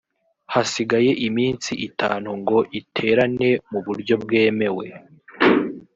hasigaye 0.53 1.11
iminsi 1.27 1.71
itanu 1.87 2.29
ngo 2.41 2.57
iterane 2.79 3.49
mu 3.69 3.79
buryo 3.85 4.13
bwemewe 4.23 4.85